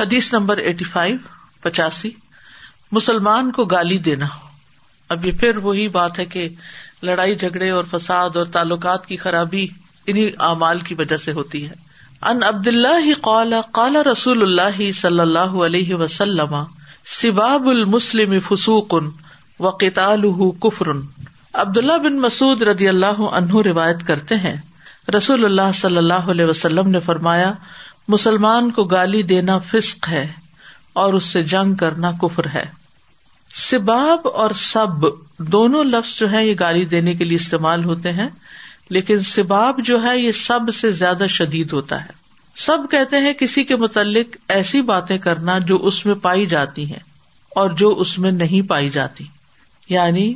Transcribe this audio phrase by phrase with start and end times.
[0.00, 1.16] حدیث number eighty five
[1.62, 2.10] پچاسی
[2.96, 4.26] مسلمان کو گالی دینا
[5.14, 6.48] اب یہ پھر وہی بات ہے کہ
[7.08, 9.66] لڑائی جھگڑے اور فساد اور تعلقات کی خرابی
[10.06, 11.74] انہیں اعمال کی وجہ سے ہوتی ہے
[12.28, 14.60] ان عبد اللہ اللہ رسول
[15.00, 16.54] صلی اللہ علیہ وسلم
[17.20, 19.08] سباب المسلم فسوقن
[19.66, 19.84] وقت
[20.62, 21.00] کفرن
[21.64, 24.56] عبد اللہ بن مسعد رضی اللہ عنہ روایت کرتے ہیں
[25.16, 27.52] رسول اللہ صلی اللہ علیہ وسلم نے فرمایا
[28.12, 30.26] مسلمان کو گالی دینا فسق ہے
[31.02, 32.64] اور اس سے جنگ کرنا کفر ہے
[33.68, 35.06] سباب اور سب
[35.52, 38.28] دونوں لفظ جو ہے یہ گالی دینے کے لیے استعمال ہوتے ہیں
[38.96, 42.16] لیکن سباب جو ہے یہ سب سے زیادہ شدید ہوتا ہے
[42.66, 47.02] سب کہتے ہیں کسی کے متعلق ایسی باتیں کرنا جو اس میں پائی جاتی ہیں
[47.62, 49.24] اور جو اس میں نہیں پائی جاتی
[49.88, 50.32] یعنی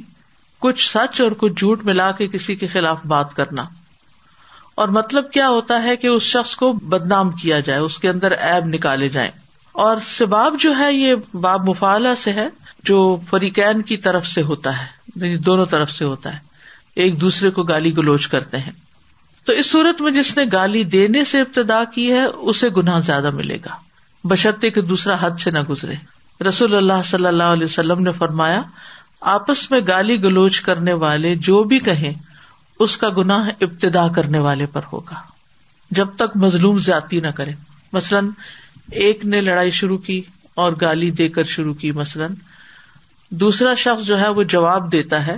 [0.66, 3.64] کچھ سچ اور کچھ جھوٹ ملا کے کسی کے خلاف بات کرنا
[4.80, 8.30] اور مطلب کیا ہوتا ہے کہ اس شخص کو بدنام کیا جائے اس کے اندر
[8.50, 9.30] ایب نکالے جائیں
[9.86, 12.46] اور سباب جو ہے یہ باب مفالا سے ہے
[12.90, 12.98] جو
[13.30, 16.38] فریقین کی طرف سے ہوتا ہے یعنی دونوں طرف سے ہوتا ہے
[17.02, 18.72] ایک دوسرے کو گالی گلوچ کرتے ہیں
[19.46, 23.30] تو اس صورت میں جس نے گالی دینے سے ابتدا کی ہے اسے گناہ زیادہ
[23.36, 23.76] ملے گا
[24.28, 25.94] بشرطے کے دوسرا حد سے نہ گزرے
[26.48, 28.60] رسول اللہ صلی اللہ علیہ وسلم نے فرمایا
[29.36, 32.12] آپس میں گالی گلوچ کرنے والے جو بھی کہیں
[32.82, 35.20] اس کا گنا ابتدا کرنے والے پر ہوگا
[35.98, 37.52] جب تک مظلوم زیادتی نہ کرے
[37.92, 38.28] مثلاً
[39.06, 40.20] ایک نے لڑائی شروع کی
[40.62, 42.34] اور گالی دے کر شروع کی مثلاً
[43.42, 45.36] دوسرا شخص جو ہے وہ جواب دیتا ہے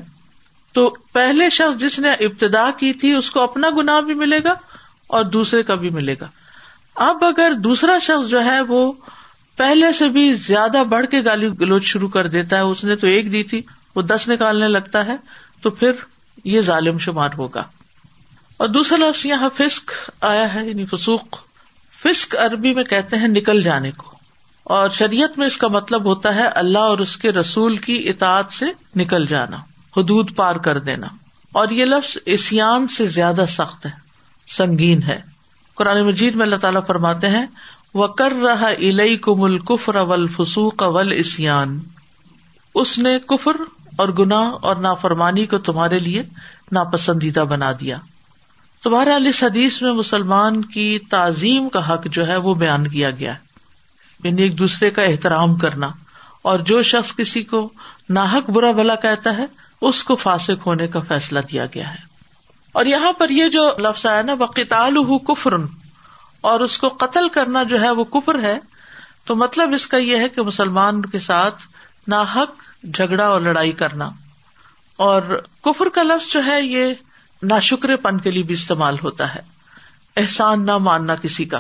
[0.79, 4.55] تو پہلے شخص جس نے ابتدا کی تھی اس کو اپنا گنا بھی ملے گا
[5.17, 6.29] اور دوسرے کا بھی ملے گا
[7.09, 8.81] اب اگر دوسرا شخص جو ہے وہ
[9.57, 13.07] پہلے سے بھی زیادہ بڑھ کے گالی گلوچ شروع کر دیتا ہے اس نے تو
[13.07, 13.61] ایک دی تھی
[13.97, 15.17] وہ دس نکالنے لگتا ہے
[15.63, 15.93] تو پھر
[16.45, 17.63] یہ ظالم شمار ہوگا
[18.59, 19.91] اور دوسرا لفظ یہاں فسک
[20.31, 21.39] آیا ہے یعنی فسوق
[22.03, 24.13] فسک عربی میں کہتے ہیں نکل جانے کو
[24.77, 28.53] اور شریعت میں اس کا مطلب ہوتا ہے اللہ اور اس کے رسول کی اطاعت
[28.53, 29.57] سے نکل جانا
[29.97, 31.07] حدود پار کر دینا
[31.63, 33.91] اور یہ لفظ اسیان سے زیادہ سخت ہے
[34.57, 35.21] سنگین ہے
[35.81, 37.47] قرآن مجید میں اللہ تعالیٰ فرماتے ہیں
[38.01, 41.79] وہ کر رہا الی کم کفر اول فسوق اول اسان
[42.83, 43.57] اس نے کفر
[44.03, 44.39] اور گنا
[44.71, 46.23] اور نافرمانی کو تمہارے لیے
[46.73, 47.99] ناپسندیدہ بنا دیا
[48.83, 53.35] تمہارا علی حدیث میں مسلمان کی تعظیم کا حق جو ہے وہ بیان کیا گیا
[54.25, 55.91] یعنی ایک دوسرے کا احترام کرنا
[56.51, 57.69] اور جو شخص کسی کو
[58.19, 59.47] ناحک برا بلا کہتا ہے
[59.89, 62.03] اس کو فاسق ہونے کا فیصلہ دیا گیا ہے
[62.81, 64.97] اور یہاں پر یہ جو لفظ آیا نا بقتعل
[65.29, 65.65] کفرن
[66.51, 68.59] اور اس کو قتل کرنا جو ہے وہ کفر ہے
[69.27, 71.63] تو مطلب اس کا یہ ہے کہ مسلمان کے ساتھ
[72.11, 72.63] ناحک
[72.93, 74.11] جھگڑا اور لڑائی کرنا
[75.05, 75.23] اور
[75.65, 76.93] کفر کا لفظ جو ہے یہ
[77.51, 79.41] ناشکر پن کے لیے بھی استعمال ہوتا ہے
[80.21, 81.59] احسان نہ ماننا کسی کا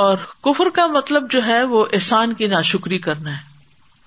[0.00, 3.48] اور کفر کا مطلب جو ہے وہ احسان کی ناشکری کرنا ہے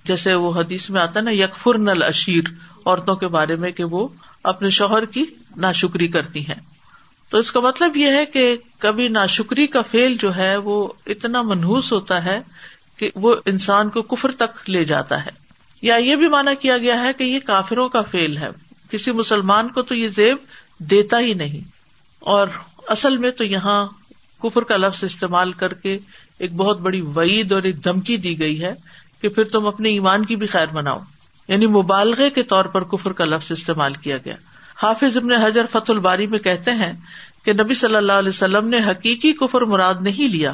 [0.07, 2.49] جیسے وہ حدیث میں آتا ہے نا یکفر نل اشیر
[2.85, 4.07] عورتوں کے بارے میں کہ وہ
[4.51, 5.23] اپنے شوہر کی
[5.65, 6.59] ناشکری کرتی ہیں
[7.29, 11.41] تو اس کا مطلب یہ ہے کہ کبھی ناشکری کا فیل جو ہے وہ اتنا
[11.51, 12.39] منہوس ہوتا ہے
[12.97, 15.31] کہ وہ انسان کو کفر تک لے جاتا ہے
[15.87, 18.49] یا یہ بھی مانا کیا گیا ہے کہ یہ کافروں کا فیل ہے
[18.91, 20.37] کسی مسلمان کو تو یہ زیب
[20.91, 21.61] دیتا ہی نہیں
[22.35, 22.47] اور
[22.95, 23.77] اصل میں تو یہاں
[24.43, 25.97] کفر کا لفظ استعمال کر کے
[26.45, 28.73] ایک بہت بڑی وعید اور ایک دھمکی دی گئی ہے
[29.21, 30.99] کہ پھر تم اپنے ایمان کی بھی خیر مناؤ
[31.47, 34.35] یعنی مبالغے کے طور پر کفر کا لفظ استعمال کیا گیا
[34.83, 36.91] حافظ ابن حجر فت الباری میں کہتے ہیں
[37.45, 40.53] کہ نبی صلی اللہ علیہ وسلم نے حقیقی کفر مراد نہیں لیا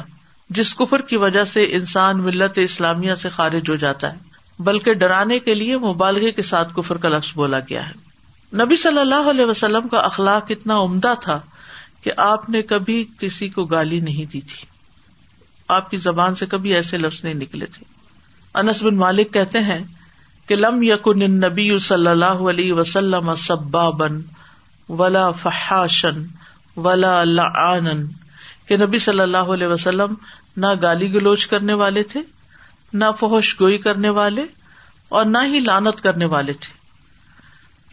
[0.58, 4.28] جس کفر کی وجہ سے انسان ملت اسلامیہ سے خارج ہو جاتا ہے
[4.66, 8.98] بلکہ ڈرانے کے لیے مبالغے کے ساتھ کفر کا لفظ بولا گیا ہے نبی صلی
[9.00, 11.38] اللہ علیہ وسلم کا اخلاق اتنا عمدہ تھا
[12.04, 14.66] کہ آپ نے کبھی کسی کو گالی نہیں دی تھی
[15.76, 17.84] آپ کی زبان سے کبھی ایسے لفظ نہیں نکلے تھے
[18.62, 19.78] انس بن مالک کہتے ہیں
[20.48, 24.20] کہ لم یقن نبی صلی اللہ علیہ وسلم سبابن
[24.98, 26.22] ولا فحاشن
[26.84, 28.04] ولا لعانن
[28.68, 30.14] کہ نبی صلی اللہ علیہ وسلم
[30.62, 32.20] نہ گالی گلوچ کرنے والے تھے
[33.00, 34.42] نہ فہوش گوئی کرنے والے
[35.18, 36.72] اور نہ ہی لانت کرنے والے تھے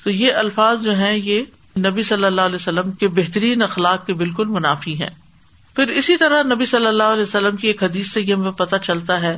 [0.03, 4.13] تو یہ الفاظ جو ہیں یہ نبی صلی اللہ علیہ وسلم کے بہترین اخلاق کے
[4.23, 5.09] بالکل منافی ہیں
[5.75, 8.75] پھر اسی طرح نبی صلی اللہ علیہ وسلم کی ایک حدیث سے یہ ہمیں پتہ
[8.83, 9.35] چلتا ہے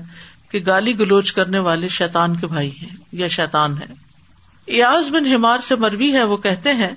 [0.52, 3.94] کہ گالی گلوچ کرنے والے شیطان کے بھائی ہیں یا شیتان ہیں
[4.76, 6.90] ایاز بن ہمار سے مروی ہے وہ کہتے ہیں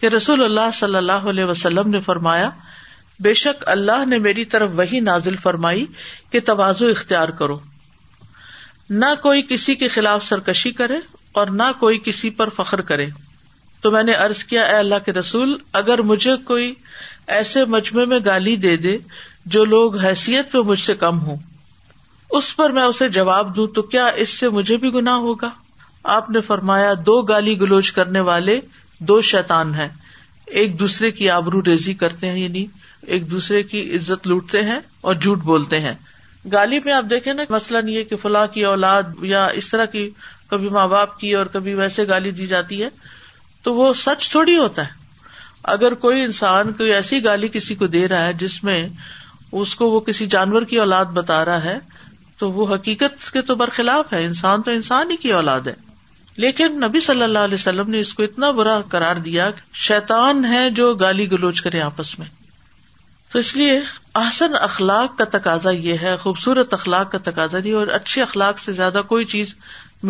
[0.00, 2.48] کہ رسول اللہ صلی اللہ علیہ وسلم نے فرمایا
[3.24, 5.84] بے شک اللہ نے میری طرف وہی نازل فرمائی
[6.30, 7.58] کہ توازو اختیار کرو
[9.00, 10.94] نہ کوئی کسی کے خلاف سرکشی کرے
[11.40, 13.06] اور نہ کوئی کسی پر فخر کرے
[13.82, 16.72] تو میں نے ارض کیا اے اللہ کے رسول اگر مجھے کوئی
[17.36, 18.96] ایسے مجمے میں گالی دے دے
[19.54, 21.36] جو لوگ حیثیت پہ مجھ سے کم ہوں
[22.38, 25.50] اس پر میں اسے جواب دوں تو کیا اس سے مجھے بھی گناہ ہوگا
[26.18, 28.60] آپ نے فرمایا دو گالی گلوچ کرنے والے
[29.08, 29.88] دو شیتان ہیں
[30.60, 32.66] ایک دوسرے کی آبرو ریزی کرتے ہیں یعنی
[33.14, 34.78] ایک دوسرے کی عزت لوٹتے ہیں
[35.10, 35.94] اور جھوٹ بولتے ہیں
[36.52, 39.02] گالی میں آپ دیکھیں نا مثلاً نہیں ہے کہ فلاں کی اولاد
[39.32, 40.08] یا اس طرح کی
[40.50, 42.88] کبھی ماں باپ کی اور کبھی ویسے گالی دی جاتی ہے
[43.62, 45.00] تو وہ سچ تھوڑی ہوتا ہے
[45.74, 48.86] اگر کوئی انسان کوئی ایسی گالی کسی کو دے رہا ہے جس میں
[49.60, 51.78] اس کو وہ کسی جانور کی اولاد بتا رہا ہے
[52.38, 55.74] تو وہ حقیقت کے تو برخلاف ہے انسان تو انسان ہی کی اولاد ہے
[56.44, 60.44] لیکن نبی صلی اللہ علیہ وسلم نے اس کو اتنا برا قرار دیا کہ شیتان
[60.52, 62.26] ہے جو گالی گلوچ کرے آپس میں
[63.32, 63.78] تو اس لیے
[64.20, 68.72] احسن اخلاق کا تقاضا یہ ہے خوبصورت اخلاق کا تقاضا یہ اور اچھے اخلاق سے
[68.78, 69.54] زیادہ کوئی چیز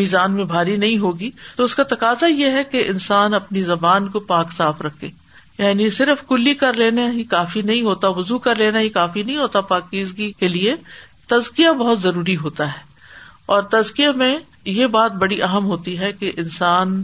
[0.00, 4.08] میزان میں بھاری نہیں ہوگی تو اس کا تقاضا یہ ہے کہ انسان اپنی زبان
[4.10, 5.08] کو پاک صاف رکھے
[5.58, 9.36] یعنی صرف کلی کر لینا ہی کافی نہیں ہوتا وزو کر لینا ہی کافی نہیں
[9.36, 10.74] ہوتا پاکیزگی کے لیے
[11.30, 12.90] تزکیہ بہت ضروری ہوتا ہے
[13.54, 17.02] اور تزکیہ میں یہ بات بڑی اہم ہوتی ہے کہ انسان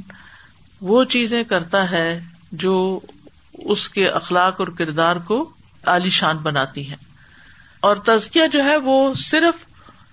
[0.90, 2.08] وہ چیزیں کرتا ہے
[2.64, 2.74] جو
[3.74, 5.46] اس کے اخلاق اور کردار کو
[6.12, 6.96] شان بناتی ہیں
[7.88, 9.64] اور تزکیا جو ہے وہ صرف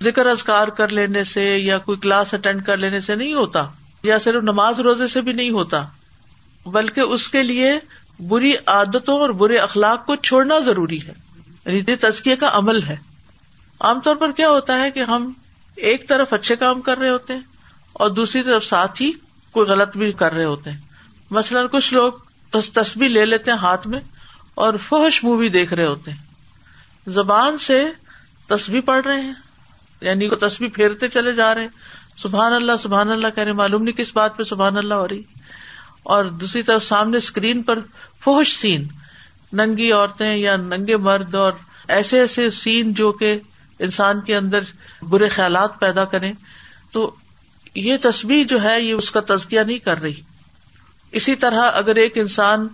[0.03, 3.65] ذکر ازکار کر لینے سے یا کوئی کلاس اٹینڈ کر لینے سے نہیں ہوتا
[4.03, 5.83] یا صرف نماز روزے سے بھی نہیں ہوتا
[6.73, 7.71] بلکہ اس کے لیے
[8.29, 11.13] بری عادتوں اور برے اخلاق کو چھوڑنا ضروری ہے
[11.65, 12.95] یعنی یہ تزکیے کا عمل ہے
[13.87, 15.31] عام طور پر کیا ہوتا ہے کہ ہم
[15.91, 17.41] ایک طرف اچھے کام کر رہے ہوتے ہیں
[18.03, 19.11] اور دوسری طرف ساتھ ہی
[19.53, 20.79] کوئی غلط بھی کر رہے ہوتے ہیں
[21.37, 22.13] مثلاً کچھ لوگ
[22.73, 23.99] تصبی لے لیتے ہیں ہاتھ میں
[24.63, 27.83] اور فحش مووی دیکھ رہے ہوتے ہیں زبان سے
[28.49, 29.33] تسبیح پڑھ رہے ہیں
[30.01, 33.97] یعنی وہ تسبیح پھیرتے چلے جا رہے ہیں سبحان اللہ سبحان اللہ کہ معلوم نہیں
[33.97, 35.21] کس بات پہ سبحان اللہ ہو رہی
[36.15, 37.79] اور دوسری طرف سامنے اسکرین پر
[38.23, 38.87] فحش سین
[39.59, 41.53] ننگی عورتیں یا ننگے مرد اور
[41.95, 43.35] ایسے ایسے سین جو کہ
[43.87, 44.71] انسان کے اندر
[45.09, 46.31] برے خیالات پیدا کرے
[46.91, 47.09] تو
[47.87, 50.21] یہ تسبیح جو ہے یہ اس کا تزکیا نہیں کر رہی
[51.19, 52.67] اسی طرح اگر ایک انسان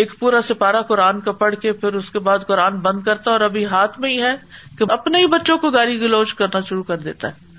[0.00, 3.34] ایک پورا سپارہ قرآن کا پڑھ کے پھر اس کے بعد قرآن بند کرتا ہے
[3.36, 4.34] اور ابھی ہاتھ میں ہی ہے
[4.78, 7.50] کہ اپنے ہی بچوں کو گالی گلوچ کرنا شروع کر دیتا ہے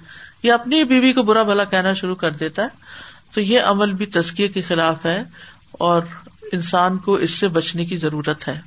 [0.44, 2.84] یا اپنی ہی بیوی کو برا بھلا کہنا شروع کر دیتا ہے
[3.34, 5.22] تو یہ عمل بھی تزکیے کے خلاف ہے
[5.90, 6.02] اور
[6.60, 8.60] انسان کو اس سے بچنے کی ضرورت ہے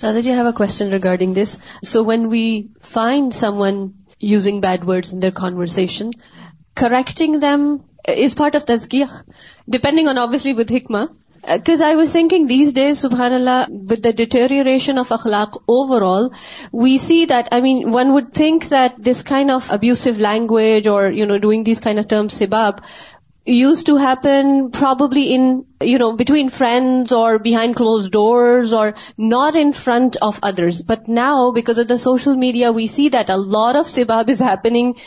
[0.00, 1.56] سادا have a question regarding this
[1.92, 2.44] so when we
[2.92, 3.86] find someone
[4.32, 6.10] using bad in their conversation
[6.80, 7.44] correcting
[8.18, 9.02] is part of تسکی
[9.72, 11.04] depending on ابسلی ود ہکما
[11.50, 16.26] because I will thinking these days سبحان اللہ ود دا ڈیٹریشن آف اخلاق over all
[16.82, 21.10] we see that I mean one would think that this kind of abusive language اور
[21.14, 22.74] you know doing these kind of terms سباب
[23.44, 30.16] used to happen probably in, between friends or behind closed doors or not in front
[30.22, 30.82] of others.
[30.82, 34.38] But now, because of the social media, we see that a lot of sibab is
[34.38, 34.98] happening,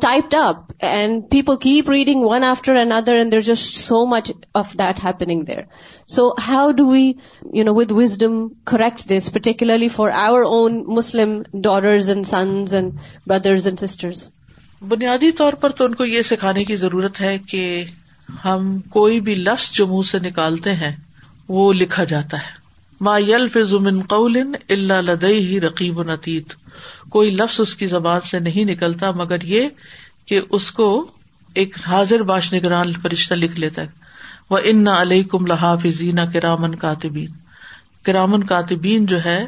[0.00, 4.76] typed up, and people keep reading one after another, and there's just so much of
[4.78, 5.66] that happening there.
[6.06, 12.26] So how do we, with wisdom, correct this, particularly for our own Muslim daughters and
[12.26, 14.30] sons and brothers and sisters?
[14.90, 17.60] بنیادی طور پر تو ان کو یہ سکھانے کی ضرورت ہے کہ
[18.44, 20.90] ہم کوئی بھی لفظ جو منہ سے نکالتے ہیں
[21.56, 22.60] وہ لکھا جاتا ہے
[23.08, 24.38] ما یل فضمن قول
[24.76, 26.52] الا لدئی ہی رقیب نتیت
[27.16, 29.68] کوئی لفظ اس کی زبان سے نہیں نکلتا مگر یہ
[30.28, 30.88] کہ اس کو
[31.62, 34.00] ایک حاضر باش نگران فرشتہ لکھ لیتا ہے
[34.50, 37.28] وہ ان علیہ کم لہا فضین کرامن کاتبین
[38.06, 39.40] کرامن کاتبین جو ہے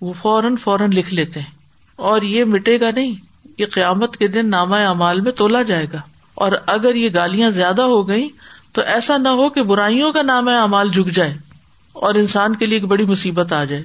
[0.00, 1.46] وہ فوراً فوراً لکھ لیتے ہیں
[2.10, 3.14] اور یہ مٹے گا نہیں
[3.58, 6.00] یہ قیامت کے دن نامہ اعمال میں تولا جائے گا
[6.44, 8.28] اور اگر یہ گالیاں زیادہ ہو گئیں
[8.74, 11.34] تو ایسا نہ ہو کہ برائیوں کا نامہ امال جھک جائے
[12.08, 13.82] اور انسان کے لیے ایک بڑی مصیبت آ جائے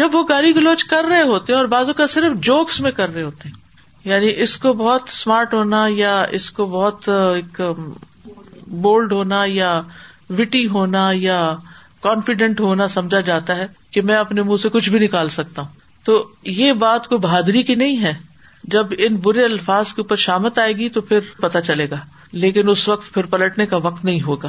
[0.00, 3.12] جب وہ گالی گلوچ کر رہے ہوتے ہیں اور بازو کا صرف جوکس میں کر
[3.14, 3.48] رہے ہوتے
[4.10, 7.60] یعنی اس کو بہت اسمارٹ ہونا یا اس کو بہت ایک
[8.86, 9.80] بولڈ ہونا یا
[10.38, 11.40] وٹی ہونا یا
[12.02, 15.78] کانفیڈینٹ ہونا سمجھا جاتا ہے کہ میں اپنے منہ سے کچھ بھی نکال سکتا ہوں
[16.04, 16.24] تو
[16.60, 18.12] یہ بات کو بہادری کی نہیں ہے
[18.72, 21.96] جب ان برے الفاظ کے اوپر شامت آئے گی تو پھر پتا چلے گا
[22.32, 24.48] لیکن اس وقت پھر پلٹنے کا وقت نہیں ہوگا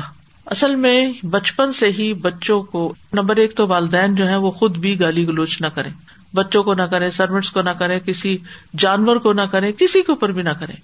[0.55, 0.95] اصل میں
[1.31, 5.27] بچپن سے ہی بچوں کو نمبر ایک تو والدین جو ہے وہ خود بھی گالی
[5.27, 5.91] گلوچ نہ کریں
[6.35, 8.37] بچوں کو نہ کریں سروٹس کو نہ کریں کسی
[8.79, 10.75] جانور کو نہ کریں کسی کے اوپر بھی نہ کریں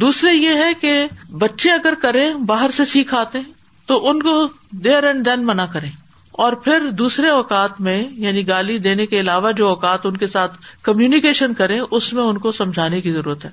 [0.00, 0.92] دوسرے یہ ہے کہ
[1.40, 3.42] بچے اگر کریں باہر سے سیکھ ہیں
[3.86, 4.34] تو ان کو
[4.84, 5.88] دیر اینڈ دین منع کریں
[6.42, 10.56] اور پھر دوسرے اوقات میں یعنی گالی دینے کے علاوہ جو اوقات ان کے ساتھ
[10.84, 13.50] کمیونیکیشن کریں اس میں ان کو سمجھانے کی ضرورت ہے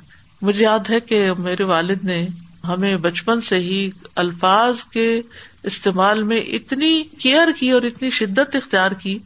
[0.47, 2.25] مجھے یاد ہے کہ میرے والد نے
[2.67, 3.89] ہمیں بچپن سے ہی
[4.23, 5.07] الفاظ کے
[5.71, 9.17] استعمال میں اتنی کیئر کی اور اتنی شدت اختیار کی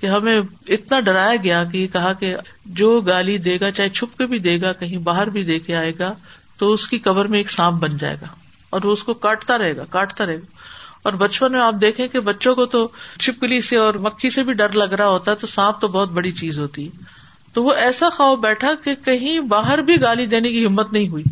[0.00, 2.34] کہ ہمیں اتنا ڈرایا گیا کہ یہ کہا کہ
[2.82, 5.76] جو گالی دے گا چاہے چھپ کے بھی دے گا کہیں باہر بھی دے کے
[5.76, 6.12] آئے گا
[6.58, 8.26] تو اس کی کور میں ایک سانپ بن جائے گا
[8.70, 10.58] اور وہ اس کو کاٹتا رہے گا کاٹتا رہے گا
[11.02, 12.86] اور بچپن میں آپ دیکھیں کہ بچوں کو تو
[13.20, 16.08] چھپکلی سے اور مکھی سے بھی ڈر لگ رہا ہوتا ہے تو سانپ تو بہت
[16.18, 17.04] بڑی چیز ہوتی ہے
[17.52, 21.24] تو وہ ایسا خواب بیٹھا کہ کہیں باہر بھی گالی دینے کی ہمت نہیں ہوئی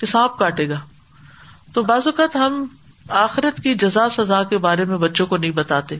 [0.00, 0.78] کہ سانپ کاٹے گا
[1.74, 2.64] تو بعض اوقات ہم
[3.24, 5.98] آخرت کی جزا سزا کے بارے میں بچوں کو نہیں بتاتے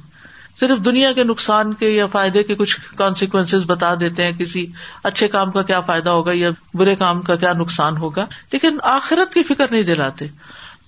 [0.60, 4.64] صرف دنیا کے نقصان کے یا فائدے کے کچھ کانسیکوینس بتا دیتے ہیں کسی
[5.10, 9.34] اچھے کام کا کیا فائدہ ہوگا یا برے کام کا کیا نقصان ہوگا لیکن آخرت
[9.34, 10.26] کی فکر نہیں دلاتے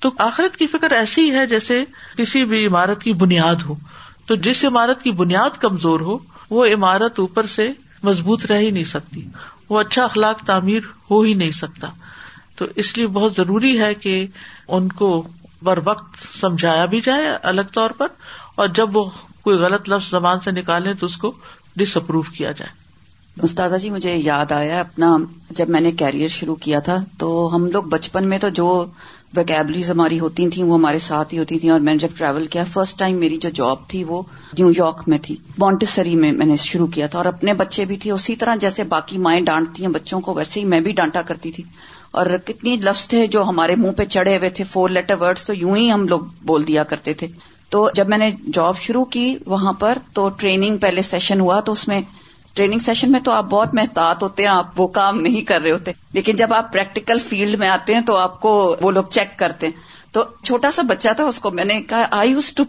[0.01, 1.83] تو آخرت کی فکر ایسی ہے جیسے
[2.17, 3.75] کسی بھی عمارت کی بنیاد ہو
[4.27, 6.17] تو جس عمارت کی بنیاد کمزور ہو
[6.51, 7.71] وہ عمارت اوپر سے
[8.03, 9.27] مضبوط رہ ہی نہیں سکتی
[9.69, 11.91] وہ اچھا اخلاق تعمیر ہو ہی نہیں سکتا
[12.57, 14.25] تو اس لیے بہت ضروری ہے کہ
[14.77, 15.11] ان کو
[15.69, 18.09] بر وقت سمجھایا بھی جائے الگ طور پر
[18.63, 19.05] اور جب وہ
[19.45, 21.33] کوئی غلط لفظ زبان سے نکالے تو اس کو
[21.79, 22.79] ڈس اپروو کیا جائے
[23.37, 25.17] مستاذہ جی مجھے یاد آیا اپنا
[25.57, 28.67] جب میں نے کیریئر شروع کیا تھا تو ہم لوگ بچپن میں تو جو
[29.37, 32.47] ویکیبلیز ہماری ہوتی تھیں وہ ہمارے ساتھ ہی ہوتی تھیں اور میں نے جب ٹریول
[32.55, 34.21] کیا فرسٹ ٹائم میری جو جاب تھی وہ
[34.59, 37.97] نیو یارک میں تھی بانٹسری میں میں نے شروع کیا تھا اور اپنے بچے بھی
[38.05, 41.23] تھے اسی طرح جیسے باقی مائیں ڈانٹتی ہیں بچوں کو ویسے ہی میں بھی ڈانٹا
[41.27, 41.65] کرتی تھی
[42.21, 45.55] اور کتنی لفظ تھے جو ہمارے منہ پہ چڑھے ہوئے تھے فور لیٹر ورڈس تو
[45.55, 47.27] یوں ہی ہم لوگ بول دیا کرتے تھے
[47.71, 51.73] تو جب میں نے جاب شروع کی وہاں پر تو ٹریننگ پہلے سیشن ہوا تو
[51.73, 52.01] اس میں
[52.57, 55.71] ٹریننگ سیشن میں تو آپ بہت محتاط ہوتے ہیں آپ وہ کام نہیں کر رہے
[55.71, 59.39] ہوتے لیکن جب آپ پریکٹیکل فیلڈ میں آتے ہیں تو آپ کو وہ لوگ چیک
[59.39, 62.65] کرتے ہیں تو چھوٹا سا بچہ تھا اس کو میں نے کہا آئی یوز ٹو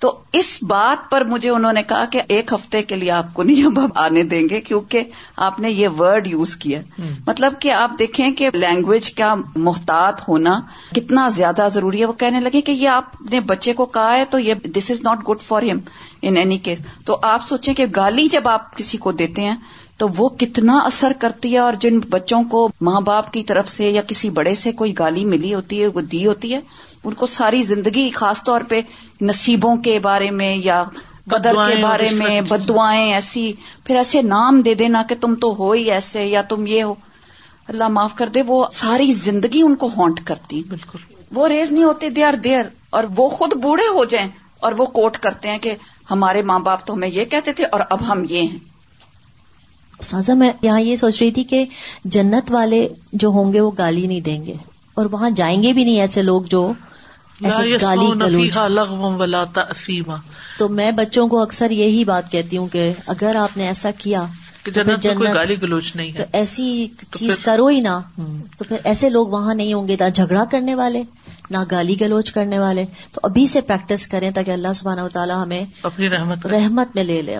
[0.00, 3.42] تو اس بات پر مجھے انہوں نے کہا کہ ایک ہفتے کے لیے آپ کو
[3.42, 5.02] نہیں آنے دیں گے کیونکہ
[5.46, 6.80] آپ نے یہ ورڈ یوز کیا
[7.26, 9.34] مطلب کہ آپ دیکھیں کہ لینگویج کا
[9.68, 10.58] محتاط ہونا
[10.96, 14.24] کتنا زیادہ ضروری ہے وہ کہنے لگے کہ یہ آپ نے بچے کو کہا ہے
[14.34, 15.78] تو یہ this is not good for him
[16.28, 19.56] in any case تو آپ سوچیں کہ گالی جب آپ کسی کو دیتے ہیں
[19.98, 23.88] تو وہ کتنا اثر کرتی ہے اور جن بچوں کو ماں باپ کی طرف سے
[23.90, 26.60] یا کسی بڑے سے کوئی گالی ملی ہوتی ہے وہ دی ہوتی ہے
[27.08, 28.80] ان کو ساری زندگی خاص طور پہ
[29.30, 30.82] نصیبوں کے بارے میں یا
[31.30, 33.52] قدر کے بارے میں بدوائیں ایسی
[33.86, 36.94] پھر ایسے نام دے دینا کہ تم تو ہو ہی ایسے یا تم یہ ہو
[37.72, 40.98] اللہ معاف کر دے وہ ساری زندگی ان کو ہانٹ کرتی بالکل
[41.38, 42.62] وہ ریز نہیں ہوتے دے آر دیر
[42.98, 44.28] اور وہ خود بوڑھے ہو جائیں
[44.66, 45.74] اور وہ کوٹ کرتے ہیں کہ
[46.10, 48.58] ہمارے ماں باپ تو ہمیں یہ کہتے تھے اور اب ہم یہ ہیں
[50.06, 51.64] سازہ میں یہاں یہ سوچ رہی تھی کہ
[52.16, 52.86] جنت والے
[53.22, 54.54] جو ہوں گے وہ گالی نہیں دیں گے
[55.00, 56.70] اور وہاں جائیں گے بھی نہیں ایسے لوگ جو
[60.58, 64.24] تو میں بچوں کو اکثر یہی بات کہتی ہوں کہ اگر آپ نے ایسا کیا
[64.74, 66.86] جنت گالی گلوچ نہیں تو ایسی
[67.18, 67.98] چیز کرو ہی نہ
[68.58, 71.02] تو پھر ایسے لوگ وہاں نہیں ہوں گے نہ جھگڑا کرنے والے
[71.50, 75.64] نہ گالی گلوچ کرنے والے تو ابھی سے پریکٹس کریں تاکہ اللہ و تعالیٰ ہمیں
[75.92, 77.38] اپنی رحمت میں لے لے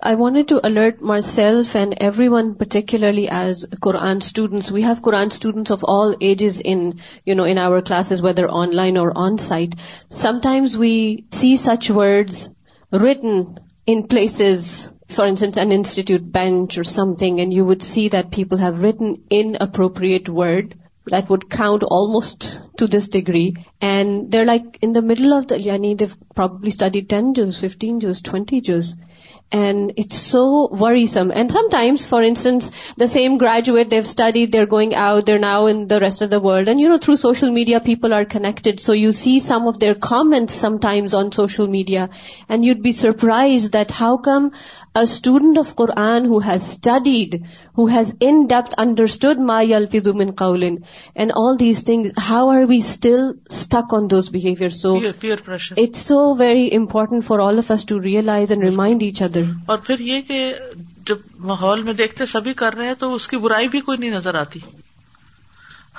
[0.00, 4.70] I wanted to alert myself and everyone, particularly as Quran students.
[4.70, 9.74] We have Quran students of all ages in our classes, whether online or on-site.
[10.10, 12.48] Sometimes we see such words
[12.92, 18.30] written in places, for instance, an institute bench or something, and you would see that
[18.30, 23.56] people have written inappropriate word that would count almost to this degree.
[23.80, 28.60] And they're like in the middle of they've probably studied 10 juz, 15 juz, 20
[28.60, 28.96] juz.
[29.50, 31.32] And it's so worrisome.
[31.34, 35.88] And sometimes, for instance, the same graduate, they've studied, they're going out, they're now in
[35.88, 36.68] the rest of the world.
[36.68, 38.78] And, you know, through social media, people are connected.
[38.78, 42.10] So you see some of their comments sometimes on social media.
[42.50, 44.52] And you'd be surprised that how come
[45.02, 47.34] student of Quran who has studied
[47.78, 54.10] who has in depth my and all these thing how are we still stick on
[54.10, 59.02] those behaviour so it's so very important for all of us to realise and remind
[59.02, 60.40] each other اور پھر یہ کہ
[61.08, 61.18] جب
[61.50, 64.34] ماحول میں دیکھتے سبھی کر رہے ہیں تو اس کی برائی بھی کوئی نہیں نظر
[64.40, 64.58] آتی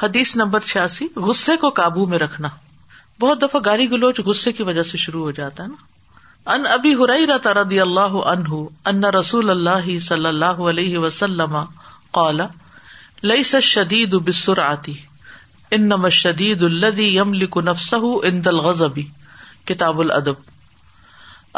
[0.01, 2.47] حدیث نمبر چھیاسی غصے کو قابو میں رکھنا
[3.21, 5.87] بہت دفعہ گالی گلوچ غصے کی وجہ سے شروع ہو جاتا ہے نا
[6.53, 8.59] ان ابی ہریرہ رضی اللہ عنہ
[8.91, 11.57] ان رسول اللہ صلی اللہ علیہ وسلم
[19.65, 20.39] کتاب الادب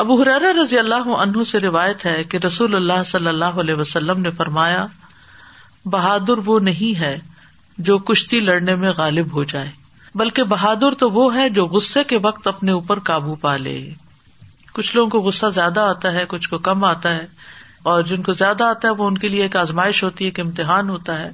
[0.03, 4.21] ابو ہر رضی اللہ عنہ سے روایت ہے کہ رسول اللہ صلی اللہ علیہ وسلم
[4.21, 4.85] نے فرمایا
[5.97, 7.17] بہادر وہ نہیں ہے
[7.89, 9.71] جو کشتی لڑنے میں غالب ہو جائے
[10.23, 13.81] بلکہ بہادر تو وہ ہے جو غصے کے وقت اپنے اوپر قابو پا لے
[14.73, 17.25] کچھ لوگوں کو غصہ زیادہ آتا ہے کچھ کو کم آتا ہے
[17.91, 20.89] اور جن کو زیادہ آتا ہے وہ ان کے لیے ایک آزمائش ہوتی ایک امتحان
[20.89, 21.29] ہوتا ہے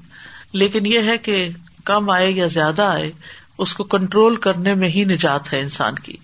[0.62, 1.48] لیکن یہ ہے کہ
[1.86, 3.12] کم آئے یا زیادہ آئے
[3.66, 6.16] اس کو کنٹرول کرنے میں ہی نجات ہے انسان کی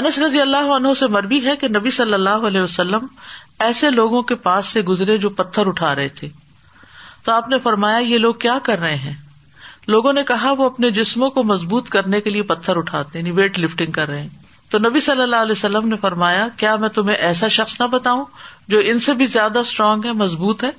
[0.00, 3.06] انس رضی اللہ عنہ سے مربی ہے کہ نبی صلی اللہ علیہ وسلم
[3.66, 6.28] ایسے لوگوں کے پاس سے گزرے جو پتھر اٹھا رہے تھے
[7.24, 9.14] تو آپ نے فرمایا یہ لوگ کیا کر رہے ہیں
[9.94, 13.36] لوگوں نے کہا وہ اپنے جسموں کو مضبوط کرنے کے لیے پتھر اٹھاتے ہیں یعنی
[13.40, 14.28] ویٹ لفٹنگ کر رہے ہیں
[14.70, 18.24] تو نبی صلی اللہ علیہ وسلم نے فرمایا کیا میں تمہیں ایسا شخص نہ بتاؤں
[18.74, 20.70] جو ان سے بھی زیادہ اسٹرانگ ہے مضبوط ہے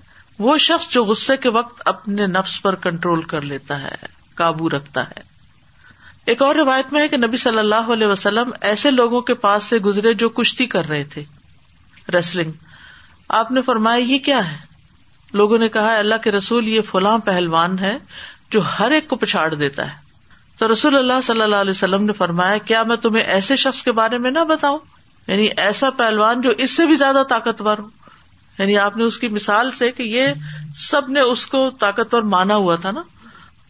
[0.46, 3.92] وہ شخص جو غصے کے وقت اپنے نفس پر کنٹرول کر لیتا ہے
[4.36, 5.30] قابو رکھتا ہے
[6.32, 9.64] ایک اور روایت میں ہے کہ نبی صلی اللہ علیہ وسلم ایسے لوگوں کے پاس
[9.74, 11.24] سے گزرے جو کشتی کر رہے تھے
[12.14, 12.52] ریسلنگ
[13.40, 14.58] آپ نے فرمایا یہ کیا ہے
[15.42, 17.98] لوگوں نے کہا اللہ کے رسول یہ فلاں پہلوان ہے
[18.52, 20.00] جو ہر ایک کو پچھاڑ دیتا ہے
[20.62, 23.92] تو رسول اللہ صلی اللہ علیہ وسلم نے فرمایا کیا میں تمہیں ایسے شخص کے
[24.00, 24.78] بارے میں نہ بتاؤں
[25.28, 27.88] یعنی ایسا پہلوان جو اس سے بھی زیادہ طاقتور ہو
[28.58, 30.34] یعنی آپ نے اس اس اس کی مثال سے سے کہ یہ
[30.82, 33.02] سب نے کو طاقتور مانا ہوا تھا نا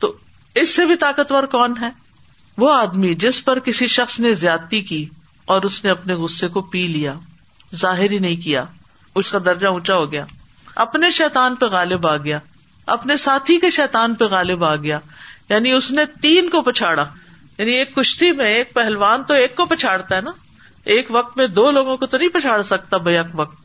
[0.03, 0.12] تو
[0.88, 1.89] بھی طاقتور کون ہے
[2.63, 5.03] وہ آدمی جس پر کسی شخص نے زیادتی کی
[5.53, 7.13] اور اس نے اپنے غصے کو پی لیا
[7.86, 8.65] ظاہر ہی نہیں کیا
[9.21, 10.25] اس کا درجہ اونچا ہو گیا
[10.88, 12.39] اپنے شیتان پہ غالب آ گیا
[13.00, 15.00] اپنے ساتھی کے شیتان پہ غالب آ گیا
[15.51, 17.03] یعنی اس نے تین کو پچھاڑا
[17.58, 20.31] یعنی ایک کشتی میں ایک پہلوان تو ایک کو پچھاڑتا ہے نا
[20.93, 23.58] ایک وقت میں دو لوگوں کو تو نہیں پچھاڑ سکتا بیک وقت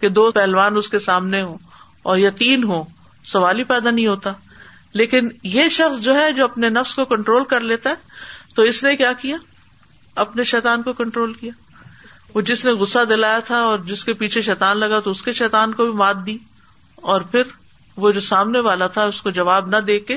[0.00, 1.56] کہ دو پہلوان اس کے سامنے ہو
[2.12, 2.82] اور یا تین ہو
[3.32, 4.32] سوال ہی پیدا نہیں ہوتا
[5.00, 8.82] لیکن یہ شخص جو ہے جو اپنے نفس کو کنٹرول کر لیتا ہے تو اس
[8.84, 9.36] نے کیا کیا
[10.24, 11.52] اپنے شیتان کو کنٹرول کیا
[12.34, 15.32] وہ جس نے گسا دلایا تھا اور جس کے پیچھے شیتان لگا تو اس کے
[15.42, 16.36] شیتان کو بھی مات دی
[17.14, 17.54] اور پھر
[18.04, 20.16] وہ جو سامنے والا تھا اس کو جواب نہ دے کے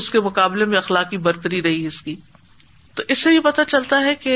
[0.00, 2.14] اس کے مقابلے میں اخلاقی برتری رہی اس کی
[2.94, 4.34] تو اس سے یہ پتا چلتا ہے کہ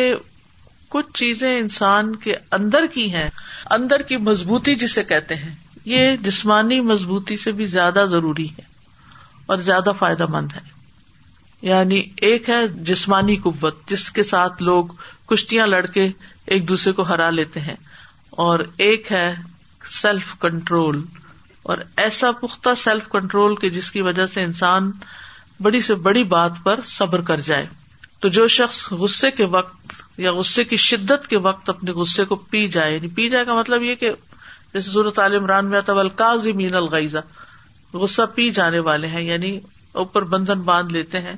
[0.95, 3.29] کچھ چیزیں انسان کے اندر کی ہیں
[3.77, 5.55] اندر کی مضبوطی جسے کہتے ہیں
[5.93, 8.71] یہ جسمانی مضبوطی سے بھی زیادہ ضروری ہے
[9.53, 10.61] اور زیادہ فائدہ مند ہے
[11.69, 14.85] یعنی ایک ہے جسمانی قوت جس کے ساتھ لوگ
[15.29, 16.07] کشتیاں لڑ کے
[16.55, 17.77] ایک دوسرے کو ہرا لیتے ہیں
[18.47, 19.35] اور ایک ہے
[20.01, 21.03] سیلف کنٹرول
[21.71, 24.91] اور ایسا پختہ سیلف کنٹرول کے جس کی وجہ سے انسان
[25.63, 27.67] بڑی سے بڑی بات پر صبر کر جائے
[28.21, 32.37] تو جو شخص غصے کے وقت یا غصے کی شدت کے وقت اپنے غصے کو
[32.51, 34.11] پی جائے یعنی پی جائے کا مطلب یہ کہ
[34.75, 37.19] جیسے عمران عالم آتا القاضی مین الغیزہ
[37.95, 39.59] غصہ پی جانے والے ہیں یعنی
[40.03, 41.37] اوپر بندھن باندھ لیتے ہیں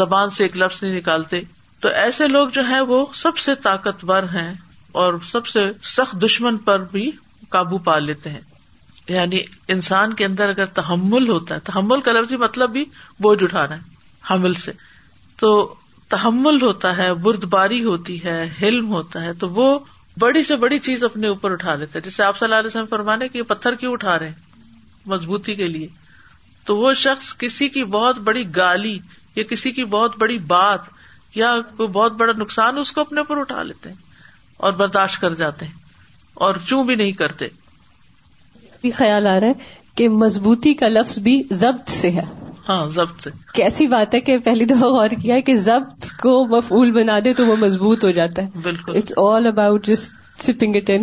[0.00, 1.40] زبان سے ایک لفظ نہیں نکالتے
[1.80, 4.52] تو ایسے لوگ جو ہیں وہ سب سے طاقتور ہیں
[5.02, 7.10] اور سب سے سخت دشمن پر بھی
[7.50, 8.40] قابو پا لیتے ہیں
[9.08, 9.40] یعنی
[9.74, 12.84] انسان کے اندر اگر تحمل ہوتا ہے تحمل کا لفظی مطلب بھی
[13.20, 13.98] بوجھ اٹھانا ہے
[14.30, 14.72] حمل سے
[15.40, 15.50] تو
[16.08, 18.42] تحمل ہوتا ہے برد باری ہوتی ہے
[18.88, 19.78] ہوتا ہے تو وہ
[20.20, 22.86] بڑی سے بڑی چیز اپنے اوپر اٹھا لیتا ہے جیسے آپ صلی اللہ علیہ وسلم
[22.90, 24.32] فرمانے کی یہ پتھر کیوں اٹھا رہے
[25.12, 25.86] مضبوطی کے لیے
[26.66, 28.98] تو وہ شخص کسی کی بہت بڑی گالی
[29.36, 30.80] یا کسی کی بہت بڑی بات
[31.34, 33.96] یا کوئی بہت بڑا نقصان اس کو اپنے اوپر اٹھا لیتے ہیں
[34.68, 35.78] اور برداشت کر جاتے ہیں
[36.46, 37.48] اور چوں بھی نہیں کرتے
[38.82, 42.22] بھی خیال آ رہا ہے کہ مضبوطی کا لفظ بھی ضبط سے ہے
[42.68, 47.18] ہاں ضبط کیسی بات ہے کہ پہلی دفعہ غور کیا کہ ضبط کو مفعول بنا
[47.24, 51.02] دے تو وہ مضبوط ہو جاتا ہے بالکل it's all about sipping it in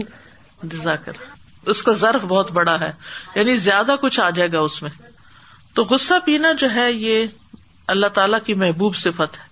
[1.74, 2.92] اس کا ظرف بہت بڑا ہے
[3.36, 4.90] یعنی زیادہ کچھ آ جائے گا اس میں
[5.76, 7.26] تو غصہ پینا جو ہے یہ
[7.96, 9.46] اللہ تعالیٰ کی محبوب صفت ہے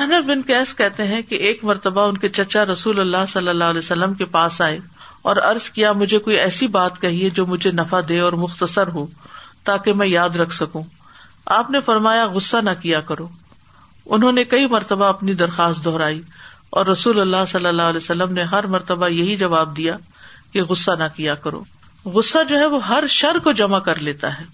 [0.00, 3.72] آنر بن کیس کہتے ہیں کہ ایک مرتبہ ان کے چچا رسول اللہ صلی اللہ
[3.74, 4.78] علیہ وسلم کے پاس آئے
[5.28, 9.06] اور ارض کیا مجھے کوئی ایسی بات کہیے جو مجھے نفع دے اور مختصر ہو
[9.64, 10.82] تاکہ میں یاد رکھ سکوں
[11.56, 13.26] آپ نے فرمایا غصہ نہ کیا کرو
[14.16, 16.20] انہوں نے کئی مرتبہ اپنی درخواست دہرائی
[16.78, 19.96] اور رسول اللہ صلی اللہ علیہ وسلم نے ہر مرتبہ یہی جواب دیا
[20.52, 21.62] کہ غصہ نہ کیا کرو
[22.14, 24.44] غصہ جو ہے وہ ہر شر کو جمع کر لیتا ہے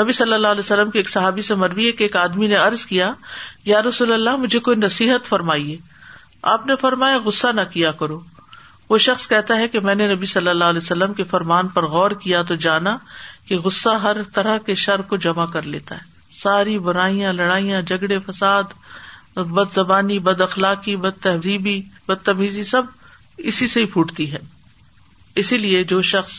[0.00, 2.56] نبی صلی اللہ علیہ وسلم کے ایک صحابی سے مروی ہے کہ ایک آدمی نے
[2.56, 3.12] ارض کیا
[3.64, 5.76] یا رسول اللہ مجھے کوئی نصیحت فرمائیے
[6.54, 8.20] آپ نے فرمایا غصہ نہ کیا کرو
[8.90, 11.86] وہ شخص کہتا ہے کہ میں نے نبی صلی اللہ علیہ وسلم کے فرمان پر
[11.94, 12.96] غور کیا تو جانا
[13.48, 18.18] کہ غصہ ہر طرح کے شر کو جمع کر لیتا ہے ساری برائیاں لڑائیاں جھگڑے
[18.26, 18.74] فساد
[19.36, 21.66] بد زبانی بد اخلاقی بد بد
[22.08, 22.82] بدتمیزی سب
[23.50, 24.38] اسی سے ہی پھوٹتی ہے
[25.40, 26.32] اسی لیے جو شخص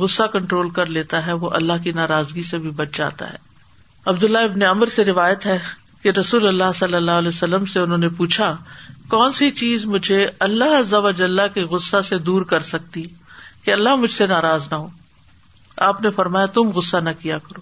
[0.00, 3.36] غصہ کنٹرول کر لیتا ہے وہ اللہ کی ناراضگی سے بھی بچ جاتا ہے
[4.12, 5.58] عبداللہ ابن عمر سے روایت ہے
[6.02, 8.54] کہ رسول اللہ صلی اللہ علیہ وسلم سے انہوں نے پوچھا
[9.12, 13.02] کون سی چیز مجھے اللہ جلح کے غصہ سے دور کر سکتی
[13.64, 14.86] کہ اللہ مجھ سے ناراض نہ ہو
[15.88, 17.60] آپ نے فرمایا تم غصہ نہ کیا کرو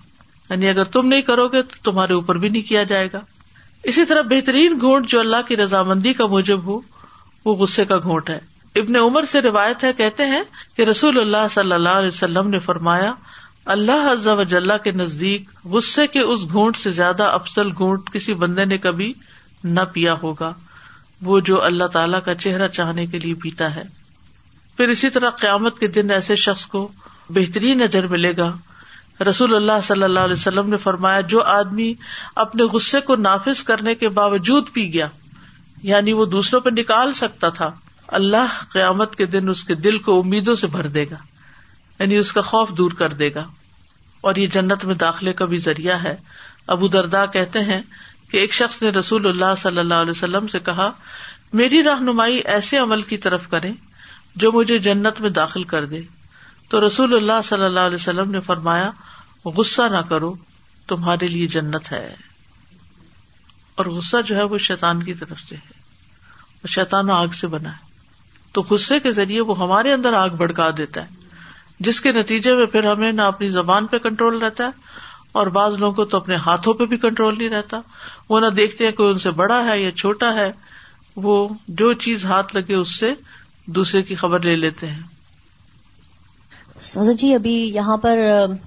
[0.50, 3.20] یعنی اگر تم نہیں کرو گے تو تمہارے اوپر بھی نہیں کیا جائے گا
[3.92, 6.78] اسی طرح بہترین گھونٹ جو اللہ کی رضامندی کا موجب ہو
[7.44, 8.38] وہ غصے کا گھونٹ ہے
[8.82, 10.42] ابن عمر سے روایت ہے کہتے ہیں
[10.76, 13.12] کہ رسول اللہ صلی اللہ علیہ وسلم نے فرمایا
[13.78, 18.78] اللہ جلح کے نزدیک غصے کے اس گھونٹ سے زیادہ افسل گھونٹ کسی بندے نے
[18.88, 19.12] کبھی
[19.64, 20.52] نہ پیا ہوگا
[21.28, 23.82] وہ جو اللہ تعالی کا چہرہ چاہنے کے لیے پیتا ہے
[24.76, 26.86] پھر اسی طرح قیامت کے دن ایسے شخص کو
[27.38, 28.52] بہترین نظر ملے گا
[29.28, 31.92] رسول اللہ صلی اللہ علیہ وسلم نے فرمایا جو آدمی
[32.44, 35.08] اپنے غصے کو نافذ کرنے کے باوجود پی گیا
[35.90, 37.70] یعنی وہ دوسروں پہ نکال سکتا تھا
[38.18, 41.16] اللہ قیامت کے دن اس کے دل کو امیدوں سے بھر دے گا
[41.98, 43.44] یعنی اس کا خوف دور کر دے گا
[44.28, 46.14] اور یہ جنت میں داخلے کا بھی ذریعہ ہے
[46.74, 47.80] ابو دردا کہتے ہیں
[48.30, 50.90] کہ ایک شخص نے رسول اللہ صلی اللہ علیہ وسلم سے کہا
[51.60, 53.70] میری رہنمائی ایسے عمل کی طرف کرے
[54.42, 56.00] جو مجھے جنت میں داخل کر دے
[56.70, 58.90] تو رسول اللہ صلی اللہ علیہ وسلم نے فرمایا
[59.56, 60.32] غصہ نہ کرو
[60.88, 62.06] تمہارے لیے جنت ہے
[63.80, 65.78] اور غصہ جو ہے وہ شیطان کی طرف سے ہے
[66.62, 67.88] اور شیطان آگ سے بنا ہے
[68.54, 71.18] تو غصے کے ذریعے وہ ہمارے اندر آگ بڑکا دیتا ہے
[71.88, 74.88] جس کے نتیجے میں پھر ہمیں نہ اپنی زبان پہ کنٹرول رہتا ہے
[75.38, 77.80] اور بعض لوگوں کو تو اپنے ہاتھوں پہ بھی کنٹرول نہیں رہتا
[78.28, 80.50] وہ نہ دیکھتے ہیں کوئی ان سے بڑا ہے یا چھوٹا ہے
[81.26, 81.36] وہ
[81.82, 83.12] جو چیز ہاتھ لگے اس سے
[83.78, 85.00] دوسرے کی خبر لے لیتے ہیں
[86.88, 88.18] سر جی ابھی یہاں پر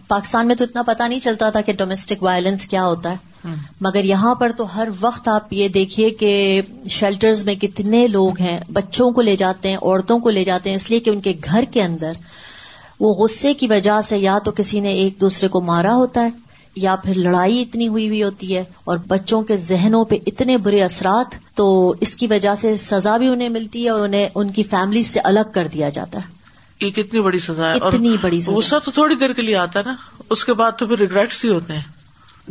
[0.08, 3.48] پاکستان میں تو اتنا پتا نہیں چلتا تھا کہ ڈومیسٹک وائلنس کیا ہوتا ہے
[3.82, 6.34] مگر یہاں پر تو ہر وقت آپ یہ دیکھیے کہ
[6.98, 10.76] شیلٹرز میں کتنے لوگ ہیں بچوں کو لے جاتے ہیں عورتوں کو لے جاتے ہیں
[10.78, 12.22] اس لیے کہ ان کے گھر کے اندر
[13.00, 16.30] وہ غصے کی وجہ سے یا تو کسی نے ایک دوسرے کو مارا ہوتا ہے
[16.82, 20.82] یا پھر لڑائی اتنی ہوئی ہوئی ہوتی ہے اور بچوں کے ذہنوں پہ اتنے برے
[20.84, 21.66] اثرات تو
[22.02, 25.20] اس کی وجہ سے سزا بھی انہیں ملتی ہے اور انہیں ان کی فیملی سے
[25.24, 26.42] الگ کر دیا جاتا ہے
[26.86, 29.80] یہ کتنی بڑی سزا ہے اتنی بڑی سزا غصہ تو تھوڑی دیر کے لیے آتا
[29.80, 29.96] ہے نا
[30.30, 31.82] اس کے بعد تو پھر ریگریٹس ہی ہوتے ہیں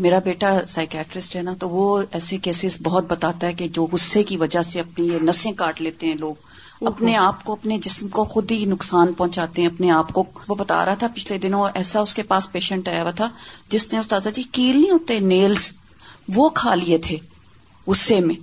[0.05, 4.23] میرا بیٹا سائکیٹرسٹ ہے نا تو وہ ایسے کیسز بہت بتاتا ہے کہ جو غصے
[4.31, 6.51] کی وجہ سے اپنی یہ نسیں کاٹ لیتے ہیں لوگ
[6.87, 10.55] اپنے آپ کو اپنے جسم کو خود ہی نقصان پہنچاتے ہیں اپنے آپ کو وہ
[10.59, 13.29] بتا رہا تھا پچھلے دنوں ایسا اس کے پاس پیشنٹ آیا ہوا تھا
[13.71, 15.73] جس نے استاذہ جی کیل نہیں ہوتے نیلز
[16.35, 17.17] وہ کھا لیے تھے
[17.87, 18.35] غصے میں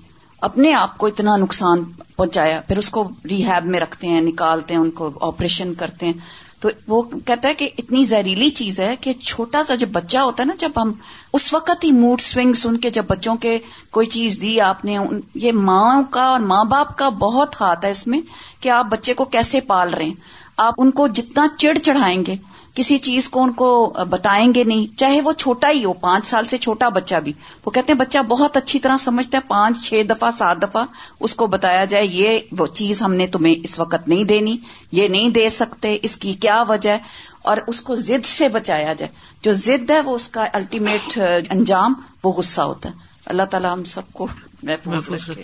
[0.47, 1.83] اپنے آپ کو اتنا نقصان
[2.15, 6.13] پہنچایا پھر اس کو ریہیب میں رکھتے ہیں نکالتے ہیں ان کو آپریشن کرتے ہیں
[6.61, 10.43] تو وہ کہتا ہے کہ اتنی زہریلی چیز ہے کہ چھوٹا سا جب بچہ ہوتا
[10.43, 10.91] ہے نا جب ہم
[11.37, 13.57] اس وقت ہی موڈ سوئنگ سن کے جب بچوں کے
[13.97, 14.97] کوئی چیز دی آپ نے
[15.45, 18.19] یہ ماں کا اور ماں باپ کا بہت ہاتھ ہے اس میں
[18.61, 22.35] کہ آپ بچے کو کیسے پال رہے ہیں آپ ان کو جتنا چڑ چڑھائیں گے
[22.75, 23.67] کسی چیز کو ان کو
[24.09, 27.33] بتائیں گے نہیں چاہے وہ چھوٹا ہی ہو پانچ سال سے چھوٹا بچہ بھی
[27.65, 30.83] وہ کہتے ہیں بچہ بہت اچھی طرح سمجھتا ہے پانچ چھ دفعہ سات دفعہ
[31.27, 34.55] اس کو بتایا جائے یہ وہ چیز ہم نے تمہیں اس وقت نہیں دینی
[34.99, 38.93] یہ نہیں دے سکتے اس کی کیا وجہ ہے اور اس کو ضد سے بچایا
[39.01, 39.11] جائے
[39.43, 41.17] جو ضد ہے وہ اس کا الٹیمیٹ
[41.51, 44.27] انجام وہ غصہ ہوتا ہے اللہ تعالیٰ ہم سب کو
[44.69, 45.43] محفوظ رکھے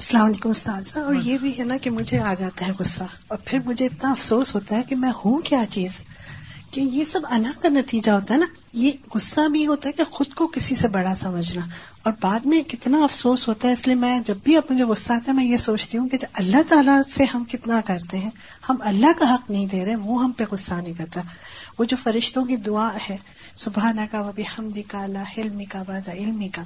[0.00, 3.38] السلام علیکم استاذہ اور یہ بھی ہے نا کہ مجھے آ جاتا ہے غصہ اور
[3.44, 5.90] پھر مجھے اتنا افسوس ہوتا ہے کہ میں ہوں کیا چیز
[6.72, 8.46] کہ یہ سب انا کا نتیجہ ہوتا ہے نا
[8.82, 11.64] یہ غصہ بھی ہوتا ہے کہ خود کو کسی سے بڑا سمجھنا
[12.02, 14.56] اور بعد میں کتنا افسوس ہوتا ہے اس لیے میں جب بھی
[14.88, 18.30] غصہ آتا ہے میں یہ سوچتی ہوں کہ اللہ تعالیٰ سے ہم کتنا کرتے ہیں
[18.68, 21.20] ہم اللہ کا حق نہیں دے رہے وہ ہم پہ غصہ نہیں کرتا
[21.78, 23.16] وہ جو فرشتوں کی دعا ہے
[23.64, 26.62] سبحانہ کا وبی حمدی کا اللہ علمی کا وعدہ علمی کا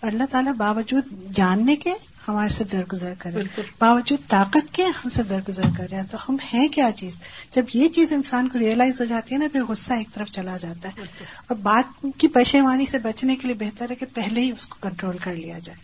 [0.00, 1.92] اور اللہ تعالیٰ باوجود جاننے کے
[2.26, 3.40] ہمارے سے درگزر کرے
[3.80, 7.20] باوجود طاقت کے ہم سے درگزر کر رہے ہیں تو ہم ہیں کیا چیز
[7.54, 10.56] جب یہ چیز انسان کو ریئلائز ہو جاتی ہے نا پھر غصہ ایک طرف چلا
[10.60, 11.04] جاتا ہے
[11.48, 14.78] اور بات کی پشیمانی سے بچنے کے لیے بہتر ہے کہ پہلے ہی اس کو
[14.88, 15.82] کنٹرول کر لیا جائے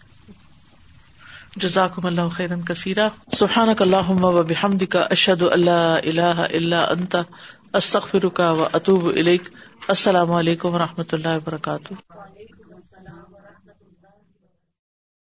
[1.65, 4.03] جزاکم اللہ خیرن خیرم کا سیرا
[4.51, 7.23] بحمد کا اشد اللہ اللہ اللہ انتا
[7.81, 12.39] استخر کا اطوب السلام علیکم و رحمۃ اللہ وبرکاتہ